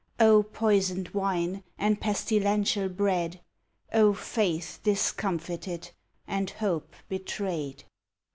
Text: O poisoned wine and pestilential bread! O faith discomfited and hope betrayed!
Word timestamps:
O 0.19 0.41
poisoned 0.41 1.09
wine 1.09 1.63
and 1.77 2.01
pestilential 2.01 2.89
bread! 2.89 3.39
O 3.93 4.15
faith 4.15 4.79
discomfited 4.81 5.91
and 6.25 6.49
hope 6.49 6.95
betrayed! 7.07 7.83